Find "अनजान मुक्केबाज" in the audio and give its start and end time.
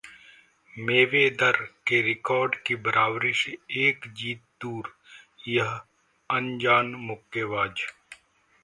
6.29-7.85